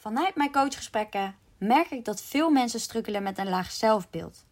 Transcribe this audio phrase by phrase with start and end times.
[0.00, 4.44] Vanuit mijn coachgesprekken merk ik dat veel mensen strukkelen met een laag zelfbeeld.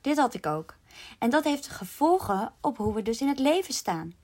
[0.00, 0.74] Dit had ik ook.
[1.18, 4.14] En dat heeft gevolgen op hoe we dus in het leven staan.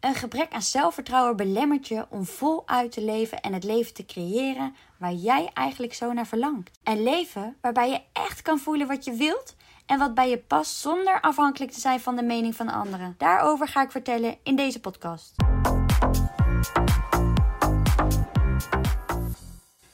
[0.00, 4.74] Een gebrek aan zelfvertrouwen belemmert je om voluit te leven en het leven te creëren
[4.98, 6.78] waar jij eigenlijk zo naar verlangt.
[6.82, 9.56] Een leven waarbij je echt kan voelen wat je wilt
[9.86, 13.14] en wat bij je past zonder afhankelijk te zijn van de mening van anderen.
[13.18, 15.34] Daarover ga ik vertellen in deze podcast.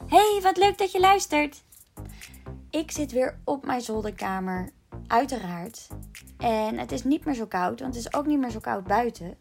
[0.08, 1.62] Hey, wat leuk dat je luistert.
[2.70, 4.70] Ik zit weer op mijn zolderkamer,
[5.06, 5.88] uiteraard.
[6.38, 8.84] En het is niet meer zo koud, want het is ook niet meer zo koud
[8.84, 9.36] buiten.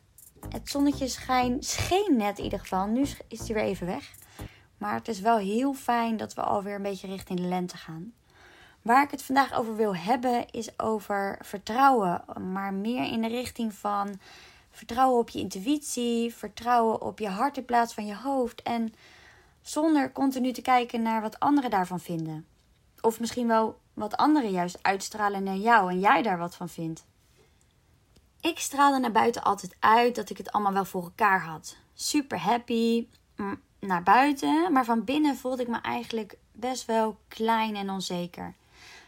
[0.50, 2.86] Het zonnetje schijn, scheen net in ieder geval.
[2.86, 4.16] Nu is hij weer even weg.
[4.78, 8.14] Maar het is wel heel fijn dat we alweer een beetje richting de lente gaan.
[8.82, 12.24] Waar ik het vandaag over wil hebben is over vertrouwen.
[12.52, 14.20] Maar meer in de richting van
[14.72, 18.62] vertrouwen op je intuïtie, vertrouwen op je hart in plaats van je hoofd.
[18.62, 18.94] En
[19.70, 22.46] zonder continu te kijken naar wat anderen daarvan vinden.
[23.02, 27.06] Of misschien wel wat anderen juist uitstralen naar jou en jij daar wat van vindt.
[28.42, 31.78] Ik straalde naar buiten altijd uit dat ik het allemaal wel voor elkaar had.
[31.94, 37.76] Super happy mm, naar buiten, maar van binnen voelde ik me eigenlijk best wel klein
[37.76, 38.56] en onzeker.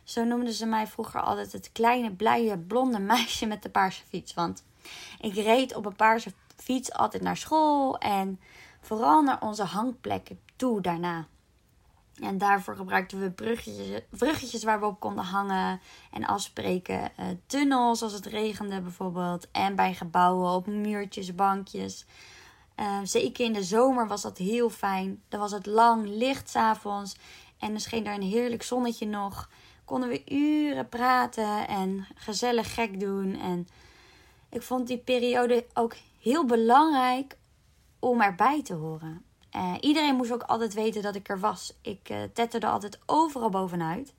[0.04, 4.34] Zo noemden ze mij vroeger altijd het kleine, blije, blonde meisje met de paarse fiets.
[4.34, 4.64] Want
[5.20, 8.40] ik reed op een paarse fiets altijd naar school en
[8.82, 11.28] vooral naar onze hangplekken toe daarna.
[12.16, 17.12] En daarvoor gebruikten we bruggetjes, bruggetjes waar we op konden hangen en afspreken.
[17.20, 19.48] Uh, tunnels als het regende bijvoorbeeld.
[19.52, 22.06] En bij gebouwen op muurtjes, bankjes.
[22.76, 25.22] Uh, zeker in de zomer was dat heel fijn.
[25.30, 27.18] Dan was het lang licht s'avonds.
[27.60, 29.50] En er scheen daar een heerlijk zonnetje nog.
[29.86, 33.40] Konden we uren praten en gezellig gek doen.
[33.40, 33.68] En
[34.50, 37.38] ik vond die periode ook heel belangrijk
[38.00, 39.29] om erbij te horen.
[39.56, 41.74] Uh, iedereen moest ook altijd weten dat ik er was.
[41.82, 44.14] Ik uh, tetterde altijd overal bovenuit.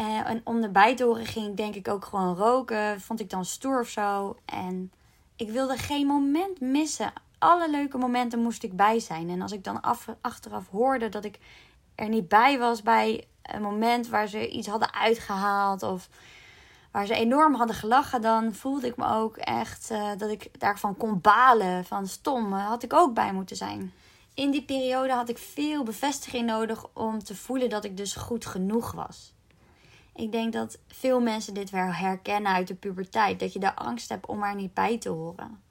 [0.00, 3.00] Uh, en om erbij te horen ging ik denk ik ook gewoon roken.
[3.00, 4.36] Vond ik dan stoer of zo.
[4.44, 4.92] En
[5.36, 7.12] ik wilde geen moment missen.
[7.38, 9.30] Alle leuke momenten moest ik bij zijn.
[9.30, 11.38] En als ik dan af, achteraf hoorde dat ik
[11.94, 16.08] er niet bij was bij een moment waar ze iets hadden uitgehaald of
[16.90, 21.20] waar ze enorm hadden gelachen, dan voelde ik me ook echt dat ik daarvan kon
[21.20, 21.84] balen.
[21.84, 23.92] Van stom, had ik ook bij moeten zijn
[24.34, 28.46] in die periode had ik veel bevestiging nodig om te voelen dat ik dus goed
[28.46, 29.32] genoeg was.
[30.14, 34.08] Ik denk dat veel mensen dit wel herkennen uit de puberteit, dat je de angst
[34.08, 35.62] hebt om er niet bij te horen.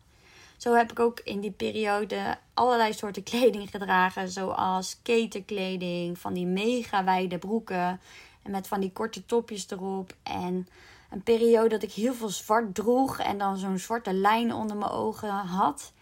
[0.58, 6.46] Zo heb ik ook in die periode allerlei soorten kleding gedragen, zoals skaterkleding, van die
[6.46, 8.02] mega wijde broeken
[8.42, 10.16] en met van die korte topjes erop.
[10.24, 10.68] En
[11.10, 14.92] een periode dat ik heel veel zwart droeg en dan zo'n zwarte lijn onder mijn
[14.92, 15.94] ogen had.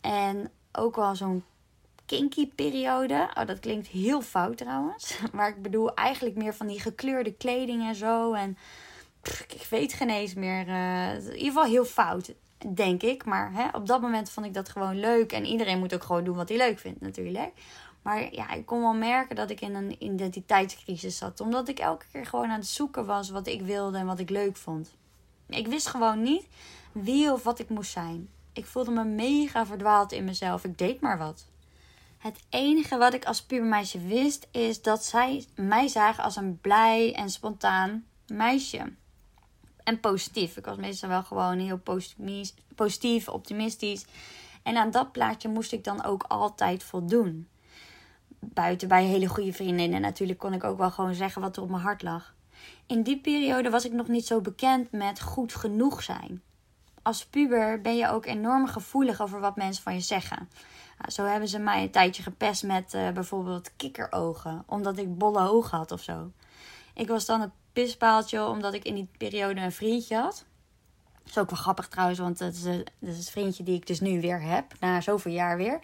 [0.00, 1.44] En ook wel zo'n
[2.12, 3.30] kinky periode.
[3.34, 5.18] Oh, dat klinkt heel fout trouwens.
[5.32, 8.32] Maar ik bedoel eigenlijk meer van die gekleurde kleding en zo.
[8.32, 8.58] En
[9.48, 10.68] ik weet geen eens meer.
[10.68, 12.32] Uh, in ieder geval heel fout,
[12.74, 13.24] denk ik.
[13.24, 15.32] Maar hè, op dat moment vond ik dat gewoon leuk.
[15.32, 17.52] En iedereen moet ook gewoon doen wat hij leuk vindt natuurlijk.
[18.02, 21.40] Maar ja, ik kon wel merken dat ik in een identiteitscrisis zat.
[21.40, 24.30] Omdat ik elke keer gewoon aan het zoeken was wat ik wilde en wat ik
[24.30, 24.94] leuk vond.
[25.48, 26.46] Ik wist gewoon niet
[26.92, 28.28] wie of wat ik moest zijn.
[28.52, 30.64] Ik voelde me mega verdwaald in mezelf.
[30.64, 31.50] Ik deed maar wat.
[32.22, 37.14] Het enige wat ik als pubermeisje wist is dat zij mij zagen als een blij
[37.14, 38.92] en spontaan meisje.
[39.84, 40.56] En positief.
[40.56, 41.80] Ik was meestal wel gewoon heel
[42.74, 44.04] positief, optimistisch.
[44.62, 47.48] En aan dat plaatje moest ik dan ook altijd voldoen.
[48.38, 50.00] Buiten bij hele goede vriendinnen.
[50.00, 52.34] Natuurlijk kon ik ook wel gewoon zeggen wat er op mijn hart lag.
[52.86, 56.42] In die periode was ik nog niet zo bekend met goed genoeg zijn.
[57.02, 60.48] Als puber ben je ook enorm gevoelig over wat mensen van je zeggen.
[61.06, 65.78] Zo hebben ze mij een tijdje gepest met uh, bijvoorbeeld kikkerogen, omdat ik bolle ogen
[65.78, 66.30] had of zo.
[66.94, 70.44] Ik was dan een pispaaltje omdat ik in die periode een vriendje had.
[71.22, 73.74] Dat is ook wel grappig trouwens, want dat is, een, dat is een vriendje die
[73.74, 75.80] ik dus nu weer heb, na zoveel jaar weer.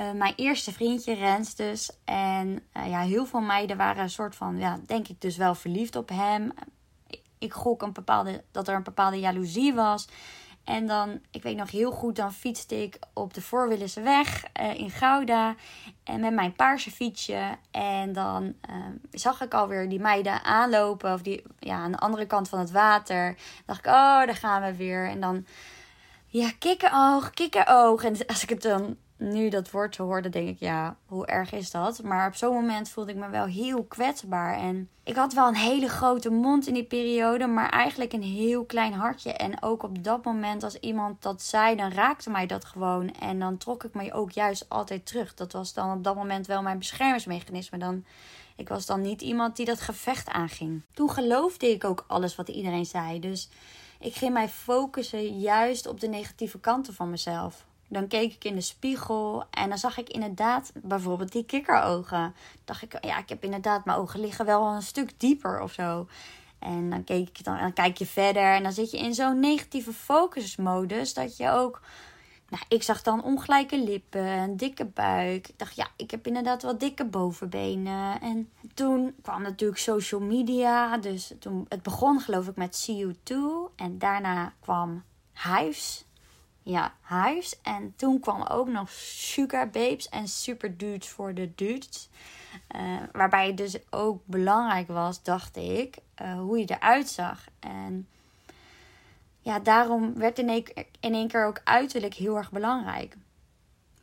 [0.00, 1.90] Uh, mijn eerste vriendje, Rens dus.
[2.04, 5.96] En ja, heel veel meiden waren een soort van, ja, denk ik dus wel verliefd
[5.96, 6.52] op hem.
[7.06, 10.08] Ik, ik gok een bepaalde, dat er een bepaalde jaloezie was.
[10.64, 14.74] En dan, ik weet nog heel goed, dan fietste ik op de Voorwillense weg uh,
[14.78, 15.54] in Gouda.
[16.04, 17.56] En met mijn paarse fietsje.
[17.70, 18.76] En dan uh,
[19.10, 21.12] zag ik alweer die meiden aanlopen.
[21.12, 23.26] Of die, ja, aan de andere kant van het water.
[23.26, 23.92] Dan dacht ik, oh,
[24.26, 25.08] daar gaan we weer.
[25.08, 25.46] En dan,
[26.26, 28.04] ja, kikkeroog, kikkeroog.
[28.04, 31.52] En als ik het dan nu dat woord zo hoorde, denk ik, ja, hoe erg
[31.52, 32.02] is dat?
[32.02, 34.58] Maar op zo'n moment voelde ik me wel heel kwetsbaar.
[34.58, 38.64] En ik had wel een hele grote mond in die periode, maar eigenlijk een heel
[38.64, 39.32] klein hartje.
[39.32, 43.14] En ook op dat moment, als iemand dat zei, dan raakte mij dat gewoon.
[43.14, 45.34] En dan trok ik me ook juist altijd terug.
[45.34, 47.78] Dat was dan op dat moment wel mijn beschermingsmechanisme.
[47.78, 48.04] Dan,
[48.56, 50.82] ik was dan niet iemand die dat gevecht aanging.
[50.92, 53.20] Toen geloofde ik ook alles wat iedereen zei.
[53.20, 53.48] Dus
[53.98, 57.68] ik ging mij focussen juist op de negatieve kanten van mezelf.
[57.90, 62.34] Dan keek ik in de spiegel en dan zag ik inderdaad bijvoorbeeld die kikkerogen.
[62.64, 66.06] Dacht ik, ja, ik heb inderdaad, mijn ogen liggen wel een stuk dieper of zo.
[66.58, 69.40] En dan, keek ik dan, dan kijk je verder en dan zit je in zo'n
[69.40, 71.80] negatieve focusmodus dat je ook
[72.50, 75.48] nou, ik zag dan ongelijke lippen, een dikke buik.
[75.48, 78.20] Ik dacht, ja, ik heb inderdaad wel dikke bovenbenen.
[78.20, 80.98] En toen kwam natuurlijk social media.
[80.98, 83.72] Dus toen, het begon geloof ik met See You Too.
[83.76, 85.02] En daarna kwam
[85.32, 86.04] Hives.
[86.62, 87.60] Ja, Hives.
[87.62, 92.08] En toen kwam ook nog Sugar Babes en Super Dudes voor de dudes.
[92.76, 97.46] Uh, waarbij het dus ook belangrijk was, dacht ik, uh, hoe je eruit zag.
[97.60, 98.08] En
[99.40, 100.64] ja, daarom werd in één,
[101.00, 103.16] in één keer ook uiterlijk heel erg belangrijk.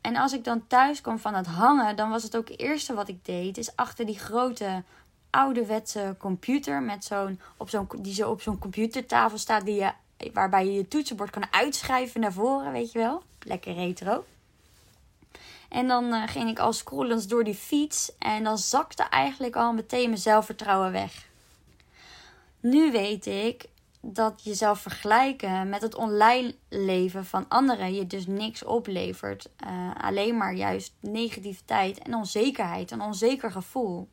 [0.01, 2.93] En als ik dan thuis kwam van het hangen, dan was het ook het eerste
[2.93, 3.57] wat ik deed.
[3.57, 4.83] Is achter die grote
[5.29, 9.91] ouderwetse computer met zo'n, op zo'n, die zo op zo'n computertafel staat, die je,
[10.33, 13.23] waarbij je je toetsenbord kan uitschrijven naar voren, weet je wel.
[13.39, 14.25] Lekker retro.
[15.69, 19.73] En dan uh, ging ik al scrollend door die fiets en dan zakte eigenlijk al
[19.73, 21.27] meteen mijn zelfvertrouwen weg.
[22.59, 23.65] Nu weet ik
[24.01, 29.49] dat jezelf vergelijken met het online leven van anderen je dus niks oplevert.
[29.67, 34.07] Uh, alleen maar juist negativiteit en onzekerheid, een onzeker gevoel.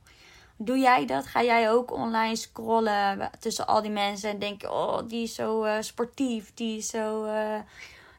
[0.57, 1.27] Doe jij dat?
[1.27, 5.65] Ga jij ook online scrollen tussen al die mensen en denken: oh, die is zo
[5.65, 7.25] uh, sportief, die is zo.
[7.25, 7.59] Uh,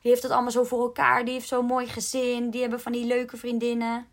[0.01, 2.91] die heeft het allemaal zo voor elkaar, die heeft zo'n mooi gezin, die hebben van
[2.91, 4.07] die leuke vriendinnen.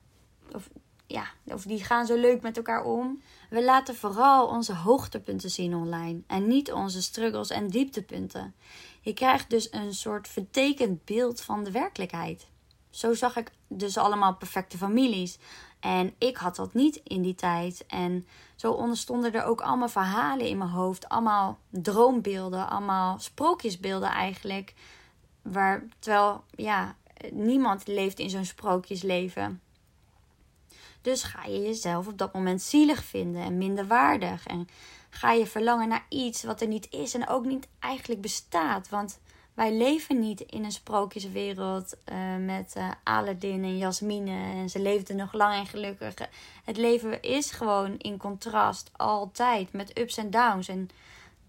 [0.53, 0.69] Of
[1.07, 3.23] ja, of die gaan zo leuk met elkaar om.
[3.51, 8.55] We laten vooral onze hoogtepunten zien online en niet onze struggles en dieptepunten.
[9.01, 12.47] Je krijgt dus een soort vertekend beeld van de werkelijkheid.
[12.91, 15.39] Zo zag ik dus allemaal perfecte families.
[15.81, 17.85] En ik had dat niet in die tijd.
[17.87, 18.27] En
[18.57, 21.09] zo ontstonden er ook allemaal verhalen in mijn hoofd.
[21.09, 24.75] Allemaal droombeelden, allemaal sprookjesbeelden eigenlijk.
[25.43, 26.97] Waar, terwijl, ja,
[27.31, 29.61] niemand leeft in zo'n sprookjesleven.
[31.01, 34.47] Dus ga je jezelf op dat moment zielig vinden en minder waardig.
[34.47, 34.69] En
[35.11, 38.89] ga je verlangen naar iets wat er niet is en ook niet eigenlijk bestaat.
[38.89, 39.21] Want
[39.55, 44.31] wij leven niet in een sprookjeswereld uh, met uh, Aladdin en Jasmine.
[44.31, 46.15] En ze leefden nog lang en gelukkig.
[46.65, 50.69] Het leven is gewoon in contrast altijd met ups en downs.
[50.69, 50.91] En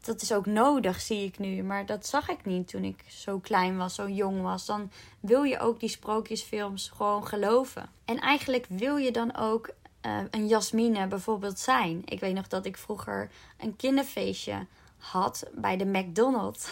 [0.02, 1.64] dat is ook nodig, zie ik nu.
[1.64, 4.66] Maar dat zag ik niet toen ik zo klein was, zo jong was.
[4.66, 7.90] Dan wil je ook die sprookjesfilms gewoon geloven.
[8.06, 9.70] En eigenlijk wil je dan ook
[10.06, 12.02] uh, een Jasmine bijvoorbeeld zijn.
[12.06, 14.66] Ik weet nog dat ik vroeger een kinderfeestje
[14.98, 16.68] had bij de McDonald's.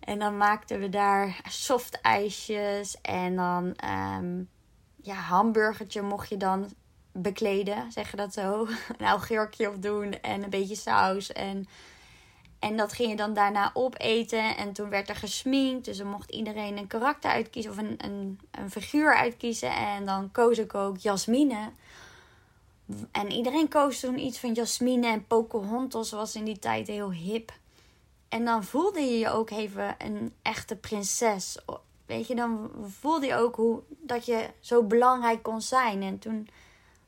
[0.00, 4.48] en dan maakten we daar soft ijsjes en dan um,
[5.02, 6.70] ja, hamburgertje mocht je dan
[7.12, 8.66] bekleden, zeg je dat zo.
[8.98, 11.68] Een augurkje op doen en een beetje saus en
[12.60, 14.56] en dat ging je dan daarna opeten.
[14.56, 15.84] En toen werd er gesminkt.
[15.84, 19.70] Dus dan mocht iedereen een karakter uitkiezen of een, een, een figuur uitkiezen.
[19.76, 21.70] En dan koos ik ook Jasmine.
[23.12, 27.52] En iedereen koos toen iets van Jasmine en Pocahontas was in die tijd heel hip.
[28.30, 31.58] En dan voelde je je ook even een echte prinses.
[32.06, 36.02] Weet je, dan voelde je ook hoe, dat je zo belangrijk kon zijn.
[36.02, 36.48] En toen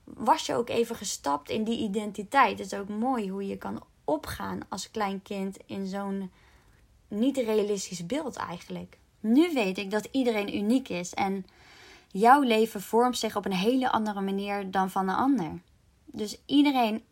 [0.04, 2.58] was je ook even gestapt in die identiteit.
[2.58, 6.30] Het is ook mooi hoe je kan opgaan als klein kind in zo'n
[7.08, 8.99] niet realistisch beeld eigenlijk.
[9.20, 11.47] Nu weet ik dat iedereen uniek is en
[12.11, 15.61] jouw leven vormt zich op een hele andere manier dan van een ander.
[16.04, 17.02] Dus iedereen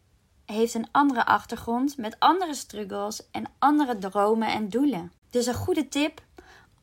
[0.50, 5.12] heeft een andere achtergrond met andere struggles en andere dromen en doelen.
[5.30, 6.23] Dus een goede tip: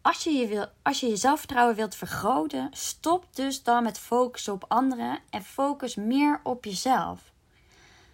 [0.02, 4.54] als je, je, wil, als je je zelfvertrouwen wilt vergroten, stop dus dan met focussen
[4.54, 7.32] op anderen en focus meer op jezelf.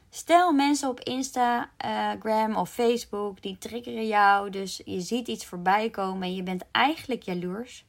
[0.10, 6.24] Stel mensen op Instagram of Facebook die triggeren jou, dus je ziet iets voorbij komen
[6.24, 7.86] en je bent eigenlijk jaloers.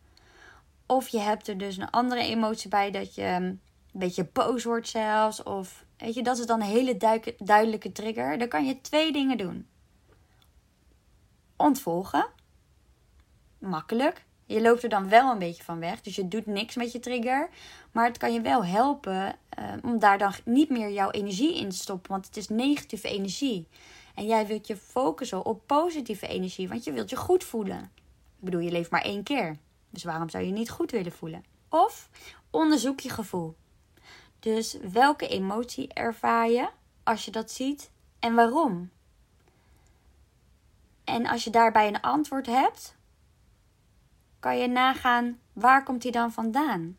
[0.87, 3.61] Of je hebt er dus een andere emotie bij dat je een
[3.93, 5.43] beetje boos wordt zelfs.
[5.43, 6.97] Of weet je, dat is dan een hele
[7.39, 8.39] duidelijke trigger.
[8.39, 9.67] Dan kan je twee dingen doen.
[11.57, 12.27] Ontvolgen.
[13.59, 14.25] Makkelijk.
[14.47, 16.01] Je loopt er dan wel een beetje van weg.
[16.01, 17.49] Dus je doet niks met je trigger.
[17.93, 21.69] Maar het kan je wel helpen uh, om daar dan niet meer jouw energie in
[21.69, 22.11] te stoppen.
[22.11, 23.69] Want het is negatieve energie.
[24.15, 26.69] En jij wilt je focussen op positieve energie.
[26.69, 27.91] Want je wilt je goed voelen.
[28.39, 29.57] Ik bedoel, je leeft maar één keer.
[29.91, 31.45] Dus waarom zou je niet goed willen voelen?
[31.69, 32.09] Of
[32.51, 33.55] onderzoek je gevoel.
[34.45, 36.69] Dus welke emotie ervaar je
[37.03, 38.91] als je dat ziet en waarom?
[41.05, 42.97] En als je daarbij een antwoord hebt,
[44.41, 46.97] kan je nagaan waar komt die dan vandaan?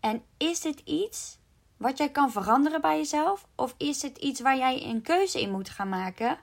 [0.00, 1.38] En is dit iets
[1.76, 3.46] wat jij kan veranderen bij jezelf?
[3.54, 6.38] Of is het iets waar jij een keuze in moet gaan maken?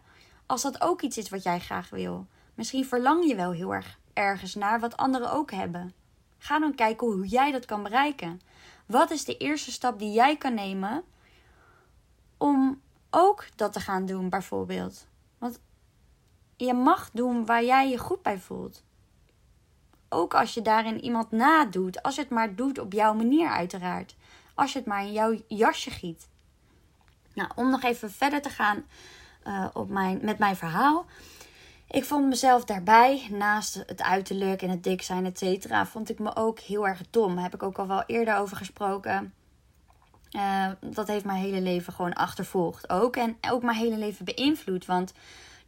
[0.46, 2.28] Als dat ook iets is wat jij graag wil.
[2.54, 5.94] Misschien verlang je wel heel erg ergens naar wat anderen ook hebben.
[6.38, 8.42] Ga dan kijken hoe jij dat kan bereiken.
[8.86, 11.04] Wat is de eerste stap die jij kan nemen
[12.38, 15.08] om ook dat te gaan doen, bijvoorbeeld?
[15.38, 15.60] Want
[16.56, 18.84] je mag doen waar jij je goed bij voelt.
[20.10, 22.04] Ook als je daarin iemand nadoet.
[22.04, 24.16] Als je het maar doet op jouw manier, uiteraard.
[24.54, 26.28] Als je het maar in jouw jasje giet.
[27.34, 28.86] Nou, om nog even verder te gaan
[29.48, 31.06] uh, op mijn, met mijn verhaal.
[31.88, 36.20] Ik vond mezelf daarbij, naast het uiterlijk en het dik zijn, et cetera, vond ik
[36.20, 37.34] me ook heel erg dom.
[37.34, 39.34] Daar heb ik ook al wel eerder over gesproken.
[40.32, 43.16] Uh, dat heeft mijn hele leven gewoon achtervolgd ook.
[43.16, 44.86] En ook mijn hele leven beïnvloed.
[44.86, 45.14] Want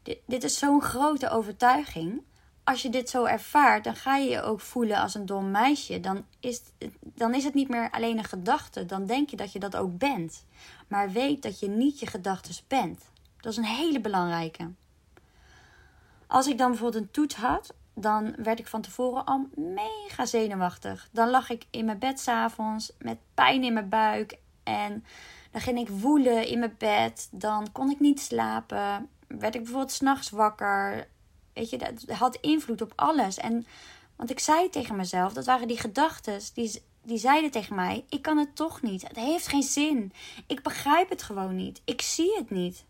[0.03, 2.21] dit, dit is zo'n grote overtuiging.
[2.63, 5.99] Als je dit zo ervaart, dan ga je je ook voelen als een dom meisje.
[5.99, 6.61] Dan is,
[7.01, 8.85] dan is het niet meer alleen een gedachte.
[8.85, 10.45] Dan denk je dat je dat ook bent.
[10.87, 13.03] Maar weet dat je niet je gedachten bent.
[13.39, 14.71] Dat is een hele belangrijke.
[16.27, 21.09] Als ik dan bijvoorbeeld een toets had, dan werd ik van tevoren al mega zenuwachtig.
[21.11, 24.37] Dan lag ik in mijn bed s'avonds met pijn in mijn buik.
[24.63, 25.05] En
[25.51, 27.27] dan ging ik woelen in mijn bed.
[27.31, 29.09] Dan kon ik niet slapen.
[29.27, 31.07] Werd ik bijvoorbeeld s'nachts wakker.
[31.53, 33.37] Weet je, dat had invloed op alles.
[33.37, 33.65] En
[34.15, 38.21] want ik zei tegen mezelf, dat waren die gedachten die, die zeiden tegen mij: Ik
[38.21, 39.07] kan het toch niet.
[39.07, 40.13] Het heeft geen zin.
[40.47, 41.81] Ik begrijp het gewoon niet.
[41.85, 42.85] Ik zie het niet.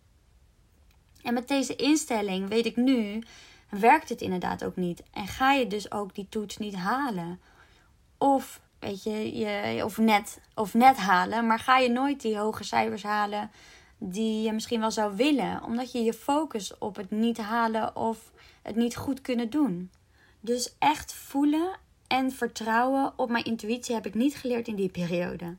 [1.24, 3.24] En met deze instelling weet ik nu,
[3.70, 5.04] werkt het inderdaad ook niet.
[5.14, 7.40] En ga je dus ook die toets niet halen.
[8.18, 12.64] Of, weet je, je of, net, of net halen, maar ga je nooit die hoge
[12.64, 13.52] cijfers halen
[13.98, 15.64] die je misschien wel zou willen.
[15.64, 18.32] Omdat je je focust op het niet halen of
[18.62, 19.92] het niet goed kunnen doen.
[20.40, 21.70] Dus echt voelen
[22.08, 25.56] en vertrouwen op mijn intuïtie heb ik niet geleerd in die periode.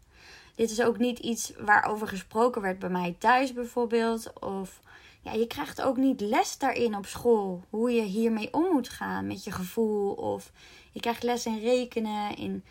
[0.55, 4.41] Dit is ook niet iets waarover gesproken werd bij mij thuis bijvoorbeeld.
[4.41, 4.81] Of
[5.21, 7.65] ja, je krijgt ook niet les daarin op school.
[7.71, 10.13] Hoe je hiermee om moet gaan met je gevoel.
[10.13, 10.53] Of
[10.93, 12.65] je krijgt les in rekenen, in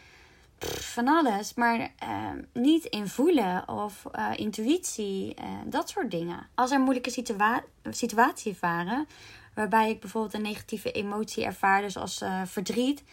[0.70, 1.54] van alles.
[1.54, 6.48] Maar uh, niet in voelen of uh, intuïtie, uh, dat soort dingen.
[6.56, 9.08] Als er moeilijke situa situaties waren,
[9.54, 13.04] waarbij ik bijvoorbeeld een negatieve emotie ervaarde, zoals verdriet,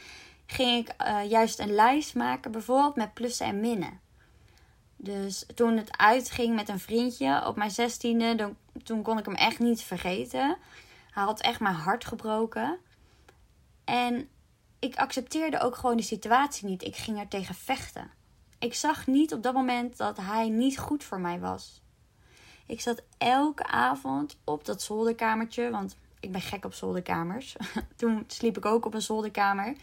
[0.46, 0.94] ging ik
[1.28, 4.00] juist een lijst maken, bijvoorbeeld met plussen en minnen.
[4.96, 9.58] Dus toen het uitging met een vriendje op mijn zestiende, toen kon ik hem echt
[9.58, 10.56] niet vergeten.
[11.10, 12.78] Hij had echt mijn hart gebroken.
[13.84, 14.28] En
[14.78, 16.84] ik accepteerde ook gewoon de situatie niet.
[16.84, 18.10] Ik ging er tegen vechten.
[18.58, 21.82] Ik zag niet op dat moment dat hij niet goed voor mij was.
[22.66, 27.56] Ik zat elke avond op dat zolderkamertje, want ik ben gek op zolderkamers.
[27.96, 29.76] Toen sliep ik ook op een zolderkamer.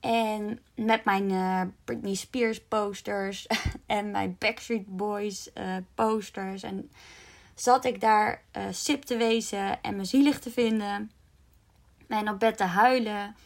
[0.00, 3.46] En met mijn uh, Britney Spears posters
[3.86, 6.62] en mijn Backstreet Boys uh, posters.
[6.62, 6.90] En
[7.54, 11.10] zat ik daar uh, sip te wezen en me zielig te vinden.
[12.08, 13.36] En op bed te huilen.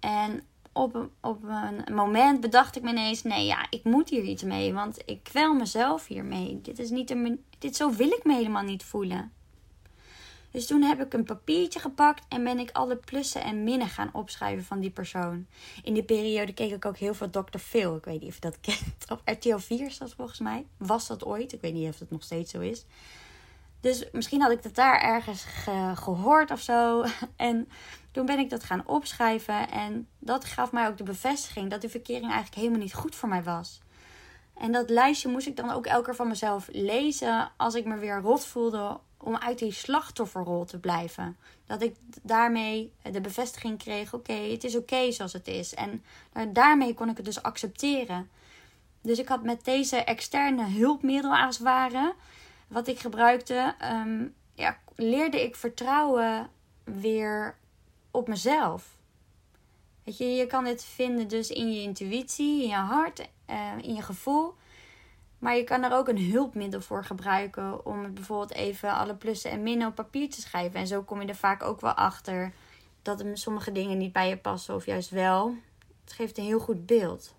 [0.00, 0.42] En
[0.72, 4.42] op een, op een moment bedacht ik me ineens: nee, ja, ik moet hier iets
[4.42, 4.72] mee.
[4.72, 6.60] Want ik kwel mezelf hiermee.
[6.62, 7.44] Dit is niet een.
[7.58, 9.32] Dit, zo wil ik me helemaal niet voelen.
[10.52, 14.10] Dus toen heb ik een papiertje gepakt en ben ik alle plussen en minnen gaan
[14.12, 15.46] opschrijven van die persoon.
[15.82, 17.58] In die periode keek ik ook heel veel Dr.
[17.58, 17.96] Phil.
[17.96, 19.10] Ik weet niet of je dat kent.
[19.10, 20.66] Op RTL 4 is dat volgens mij.
[20.76, 21.52] Was dat ooit?
[21.52, 22.84] Ik weet niet of het nog steeds zo is.
[23.80, 25.44] Dus misschien had ik het daar ergens
[25.94, 27.04] gehoord of zo.
[27.36, 27.68] En
[28.10, 29.70] toen ben ik dat gaan opschrijven.
[29.70, 33.28] En dat gaf mij ook de bevestiging dat die verkering eigenlijk helemaal niet goed voor
[33.28, 33.80] mij was.
[34.62, 37.96] En dat lijstje moest ik dan ook elke keer van mezelf lezen als ik me
[37.96, 41.36] weer rot voelde om uit die slachtofferrol te blijven.
[41.66, 45.74] Dat ik daarmee de bevestiging kreeg: oké, het is oké zoals het is.
[45.74, 46.02] En
[46.52, 48.30] daarmee kon ik het dus accepteren.
[49.00, 52.14] Dus ik had met deze externe hulpmiddel als het ware,
[52.68, 56.50] wat ik gebruikte, ehm, ja, leerde ik vertrouwen
[56.84, 57.56] weer
[58.10, 58.96] op mezelf.
[60.04, 63.94] Weet je, je kan dit vinden dus in je intuïtie, in je hart, uh, in
[63.94, 64.54] je gevoel.
[65.38, 69.62] Maar je kan er ook een hulpmiddel voor gebruiken om bijvoorbeeld even alle plussen en
[69.62, 70.80] minnen op papier te schrijven.
[70.80, 72.52] En zo kom je er vaak ook wel achter
[73.02, 75.54] dat sommige dingen niet bij je passen of juist wel.
[76.04, 77.34] Het geeft een heel goed beeld.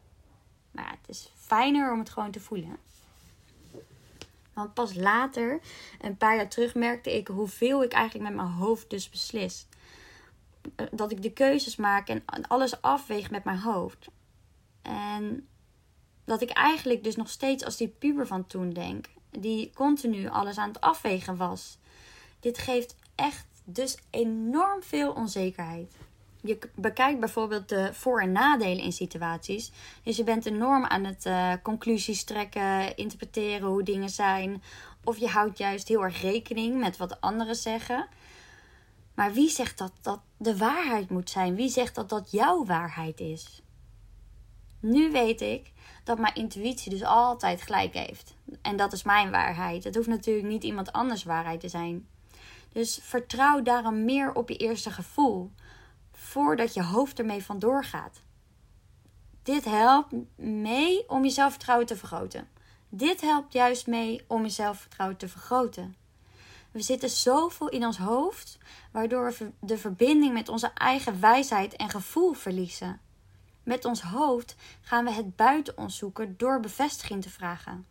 [0.72, 2.78] Maar het is fijner om het gewoon te voelen.
[4.54, 5.60] Want pas later,
[6.02, 9.68] een paar jaar terug, merkte ik hoeveel ik eigenlijk met mijn hoofd dus beslis.
[10.92, 14.08] Dat ik de keuzes maak en alles afweeg met mijn hoofd.
[14.82, 15.48] En
[16.26, 20.58] dat ik eigenlijk dus nog steeds als die puber van toen denk, die continu alles
[20.58, 21.78] aan het afwegen was.
[22.40, 25.96] Dit geeft echt dus enorm veel onzekerheid.
[26.42, 29.72] Je bekijkt bijvoorbeeld de voor- en nadelen in situaties.
[30.04, 34.64] Dus je bent enorm aan het uh, conclusies trekken, interpreteren hoe dingen zijn.
[35.04, 38.08] Of je houdt juist heel erg rekening met wat anderen zeggen.
[39.14, 41.56] Maar wie zegt dat dat de waarheid moet zijn?
[41.56, 43.62] Wie zegt dat dat jouw waarheid is?
[44.86, 45.72] Nu weet ik
[46.04, 48.36] dat mijn intuïtie dus altijd gelijk heeft.
[48.62, 49.84] En dat is mijn waarheid.
[49.84, 52.08] Het hoeft natuurlijk niet iemand anders waarheid te zijn.
[52.72, 55.52] Dus vertrouw daarom meer op je eerste gevoel
[56.12, 58.22] voordat je hoofd ermee vandoor gaat.
[59.44, 62.48] Dit helpt mee om je zelfvertrouwen te vergroten.
[62.90, 65.96] Dit helpt juist mee om je zelfvertrouwen te vergroten.
[66.72, 68.58] We zitten zoveel in ons hoofd,
[68.92, 73.00] waardoor we de verbinding met onze eigen wijsheid en gevoel verliezen.
[73.64, 77.86] Met ons hoofd gaan we het buiten ons zoeken door bevestiging te vragen.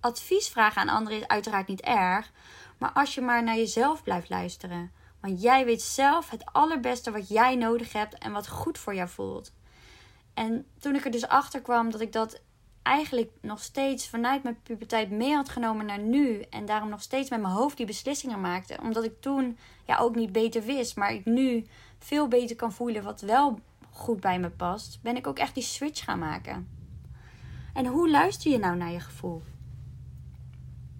[0.00, 2.32] Advies vragen aan anderen is uiteraard niet erg,
[2.78, 4.92] maar als je maar naar jezelf blijft luisteren.
[5.20, 9.08] Want jij weet zelf het allerbeste wat jij nodig hebt en wat goed voor jou
[9.08, 9.52] voelt.
[10.34, 12.40] En toen ik er dus achter kwam dat ik dat
[12.82, 16.40] eigenlijk nog steeds vanuit mijn puberteit mee had genomen naar nu.
[16.50, 18.78] En daarom nog steeds met mijn hoofd die beslissingen maakte.
[18.82, 20.96] Omdat ik toen ja, ook niet beter wist.
[20.96, 21.66] Maar ik nu
[21.98, 23.60] veel beter kan voelen wat wel
[23.96, 24.98] goed bij me past.
[25.02, 26.68] Ben ik ook echt die switch gaan maken.
[27.74, 29.42] En hoe luister je nou naar je gevoel?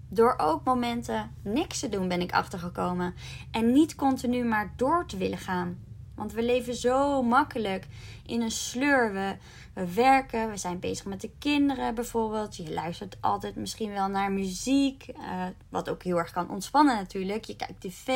[0.09, 3.13] Door ook momenten niks te doen ben ik achtergekomen.
[3.51, 5.77] En niet continu maar door te willen gaan.
[6.15, 7.87] Want we leven zo makkelijk
[8.25, 9.13] in een sleur.
[9.13, 9.35] We,
[9.73, 12.55] we werken, we zijn bezig met de kinderen bijvoorbeeld.
[12.55, 15.05] Je luistert altijd misschien wel naar muziek.
[15.07, 17.45] Uh, wat ook heel erg kan ontspannen natuurlijk.
[17.45, 18.07] Je kijkt tv.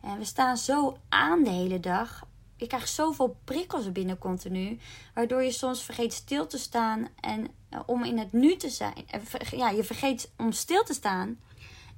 [0.00, 2.28] En we staan zo aan de hele dag.
[2.60, 4.78] Je krijgt zoveel prikkels binnen continu.
[5.14, 7.08] Waardoor je soms vergeet stil te staan.
[7.20, 9.04] En uh, om in het nu te zijn.
[9.14, 11.40] Uh, ja, je vergeet om stil te staan.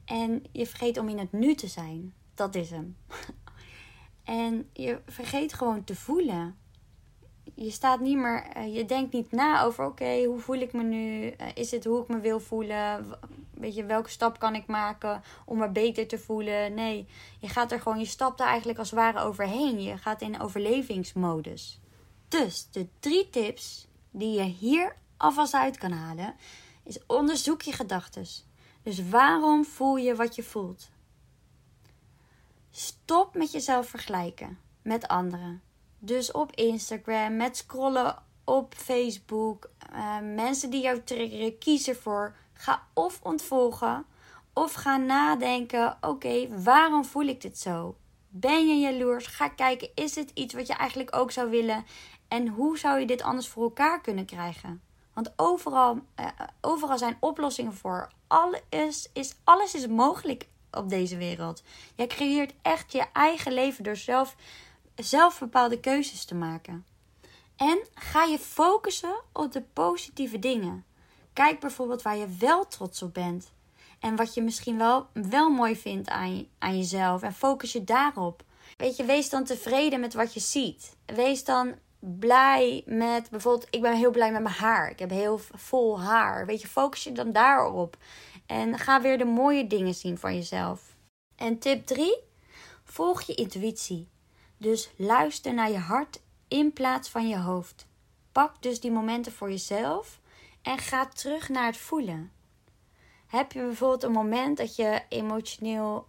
[0.05, 2.15] En je vergeet om in het nu te zijn.
[2.35, 2.97] Dat is hem.
[4.25, 6.57] En je vergeet gewoon te voelen.
[7.55, 10.83] Je staat niet meer, uh, je denkt niet na over: oké, hoe voel ik me
[10.83, 11.27] nu?
[11.55, 13.07] Is het hoe ik me wil voelen?
[13.63, 16.75] Weet je, welke stap kan ik maken om me beter te voelen?
[16.75, 17.07] Nee,
[17.39, 19.83] je gaat er gewoon, je stapt er eigenlijk als het ware overheen.
[19.83, 21.81] Je gaat in overlevingsmodus.
[22.29, 26.35] Dus de drie tips die je hier alvast uit kan halen,
[26.85, 28.27] is onderzoek je gedachten.
[28.83, 30.91] Dus waarom voel je wat je voelt?
[32.71, 35.63] Stop met jezelf vergelijken met anderen.
[35.99, 42.37] Dus op Instagram, met scrollen op Facebook, uh, mensen die jou triggeren, kies ervoor.
[42.63, 44.05] Ga of ontvolgen
[44.53, 47.97] of ga nadenken: oké, waarom voel ik dit zo?
[48.29, 49.27] Ben je jaloers?
[49.27, 51.85] Ga kijken: is dit iets wat je eigenlijk ook zou willen?
[52.29, 54.83] En hoe zou je dit anders voor elkaar kunnen krijgen?
[55.15, 56.27] Want overal, uh,
[56.61, 58.13] overal zijn oplossingen voor.
[58.27, 61.63] Alles is, alles is mogelijk op deze wereld.
[61.95, 64.37] Jij creëert echt je eigen leven door zelf,
[64.95, 66.87] zelf bepaalde keuzes te maken.
[67.57, 70.85] En ga je focussen op de positieve dingen.
[71.33, 73.53] Kijk bijvoorbeeld waar je wel trots op bent.
[74.01, 77.23] En wat je misschien wel, wel mooi vindt aan, aan jezelf.
[77.23, 78.43] En focus je daarop.
[78.77, 80.97] Weet je, wees dan tevreden met wat je ziet.
[81.07, 84.91] Wees dan blij met bijvoorbeeld, ik ben heel blij met mijn haar.
[84.91, 86.47] Ik heb heel vol haar.
[86.47, 87.97] Weet je, focus je dan daarop.
[88.47, 90.97] En ga weer de mooie dingen zien van jezelf.
[91.37, 92.17] En tip 3:
[92.85, 94.09] volg je intuïtie.
[94.57, 97.87] Dus luister naar je hart in plaats van je hoofd.
[98.33, 100.21] Pak dus die momenten voor jezelf
[100.63, 102.33] en ga terug naar het voelen.
[103.27, 106.09] Heb je bijvoorbeeld een moment dat je emotioneel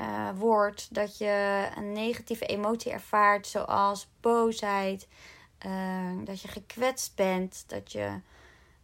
[0.00, 5.08] uh, wordt, dat je een negatieve emotie ervaart, zoals boosheid,
[5.66, 8.20] uh, dat je gekwetst bent, dat je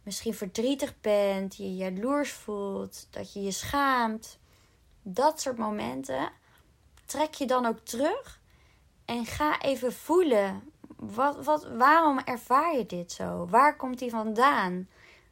[0.03, 4.39] misschien verdrietig bent, je jaloers voelt, dat je je schaamt.
[5.01, 6.31] Dat soort momenten
[7.05, 8.39] trek je dan ook terug
[9.05, 10.71] en ga even voelen.
[10.95, 13.47] Wat, wat, waarom ervaar je dit zo?
[13.47, 14.87] Waar komt die vandaan?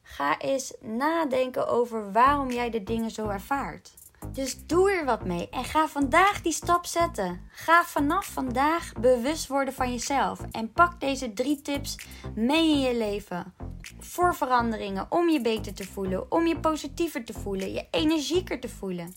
[0.10, 3.92] Ga eens nadenken over waarom jij de dingen zo ervaart.
[4.32, 7.42] Dus doe er wat mee en ga vandaag die stap zetten.
[7.52, 11.96] Ga vanaf vandaag bewust worden van jezelf en pak deze drie tips
[12.36, 13.54] mee in je leven.
[14.00, 18.70] Voor veranderingen, om je beter te voelen, om je positiever te voelen, je energieker te
[18.70, 19.16] voelen.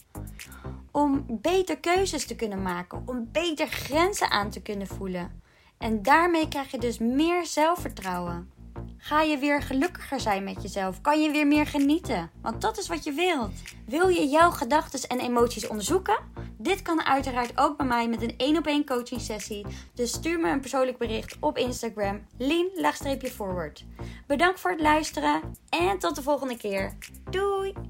[0.91, 5.43] Om beter keuzes te kunnen maken, om beter grenzen aan te kunnen voelen.
[5.79, 8.60] En daarmee krijg je dus meer zelfvertrouwen.
[8.97, 11.01] Ga je weer gelukkiger zijn met jezelf?
[11.01, 12.31] Kan je weer meer genieten?
[12.43, 13.53] Want dat is wat je wilt.
[13.87, 16.19] Wil je jouw gedachten en emoties onderzoeken?
[16.59, 19.67] Dit kan uiteraard ook bij mij met een 1 op 1 coaching sessie.
[19.95, 22.21] Dus stuur me een persoonlijk bericht op Instagram.
[22.39, 23.85] Lien-forward.
[24.27, 26.97] Bedankt voor het luisteren en tot de volgende keer.
[27.31, 27.90] Doei!